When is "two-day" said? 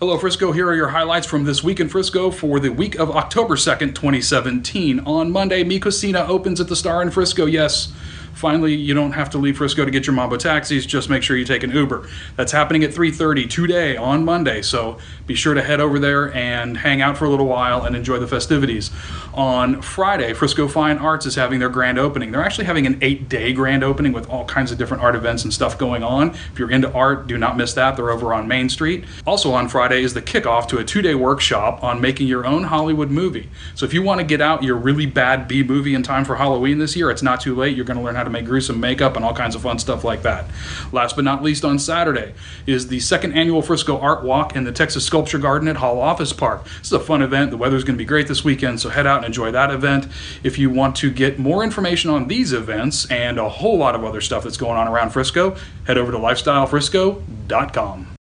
30.84-31.14